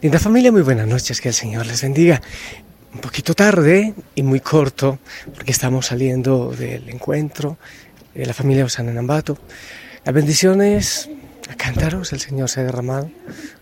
[0.00, 2.20] Linda familia, muy buenas noches, que el Señor les bendiga.
[2.94, 4.98] Un poquito tarde y muy corto,
[5.34, 7.56] porque estamos saliendo del encuentro
[8.14, 9.38] de la familia Osana en Ambato.
[10.04, 11.08] Las bendiciones
[11.48, 13.10] a cántaros, el Señor se ha derramado,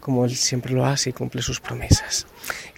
[0.01, 2.27] como Él siempre lo hace y cumple sus promesas.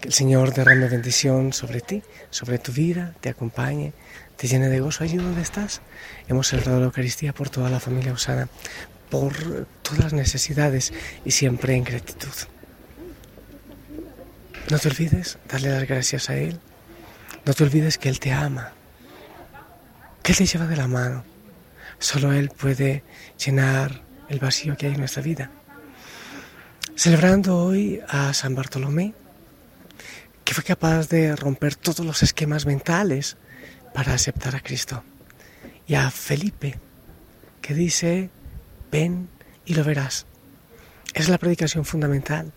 [0.00, 3.92] Que el Señor derrame bendición sobre ti, sobre tu vida, te acompañe,
[4.36, 5.80] te llene de gozo allí donde estás.
[6.28, 8.48] Hemos celebrado la Eucaristía por toda la familia Osana,
[9.10, 10.92] por todas las necesidades
[11.24, 12.28] y siempre en gratitud.
[14.70, 16.58] No te olvides darle las gracias a Él.
[17.44, 18.72] No te olvides que Él te ama,
[20.22, 21.24] que Él te lleva de la mano.
[21.98, 23.02] Solo Él puede
[23.44, 25.50] llenar el vacío que hay en nuestra vida.
[26.94, 29.14] Celebrando hoy a San Bartolomé,
[30.44, 33.36] que fue capaz de romper todos los esquemas mentales
[33.94, 35.02] para aceptar a Cristo.
[35.86, 36.78] Y a Felipe,
[37.60, 38.30] que dice,
[38.90, 39.28] ven
[39.64, 40.26] y lo verás.
[41.14, 42.52] Es la predicación fundamental.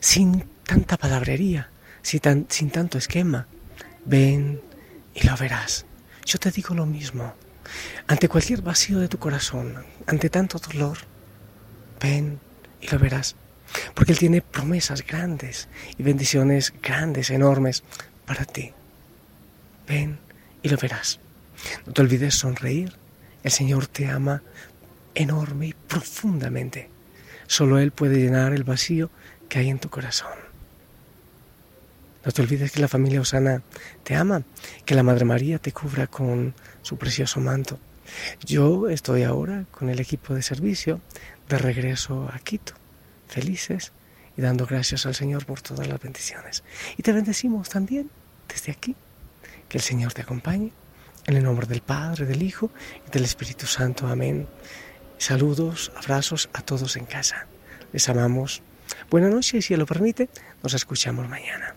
[0.00, 1.68] Sin tanta palabrería,
[2.00, 3.48] sin, sin tanto esquema.
[4.04, 4.60] Ven
[5.16, 5.84] y lo verás.
[6.24, 7.34] Yo te digo lo mismo.
[8.06, 10.98] Ante cualquier vacío de tu corazón, ante tanto dolor,
[12.00, 12.38] ven
[12.80, 13.34] y lo verás.
[13.94, 15.66] Porque Él tiene promesas grandes
[15.98, 17.82] y bendiciones grandes, enormes
[18.24, 18.72] para ti.
[19.88, 20.20] Ven
[20.62, 21.18] y lo verás.
[21.84, 22.96] No te olvides sonreír.
[23.42, 24.44] El Señor te ama
[25.16, 26.88] enorme y profundamente.
[27.48, 29.10] Solo Él puede llenar el vacío
[29.48, 30.49] que hay en tu corazón.
[32.24, 33.62] No te olvides que la familia Osana
[34.04, 34.42] te ama,
[34.84, 37.78] que la Madre María te cubra con su precioso manto.
[38.44, 41.00] Yo estoy ahora con el equipo de servicio
[41.48, 42.74] de regreso a Quito,
[43.26, 43.92] felices
[44.36, 46.62] y dando gracias al Señor por todas las bendiciones.
[46.96, 48.10] Y te bendecimos también
[48.48, 48.96] desde aquí.
[49.68, 50.72] Que el Señor te acompañe.
[51.26, 52.70] En el nombre del Padre, del Hijo
[53.06, 54.08] y del Espíritu Santo.
[54.08, 54.48] Amén.
[55.18, 57.46] Saludos, abrazos a todos en casa.
[57.92, 58.62] Les amamos.
[59.10, 60.28] Buenas noches y si lo permite,
[60.62, 61.76] nos escuchamos mañana.